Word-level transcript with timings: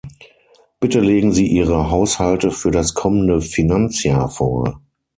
Bitte 0.79 0.99
legen 0.99 1.31
Sie 1.31 1.45
Ihre 1.45 1.91
Haushalte 1.91 2.49
für 2.49 2.71
das 2.71 2.95
kommende 2.95 3.39
Finanzjahr 3.39 4.29
vor. 4.29 4.81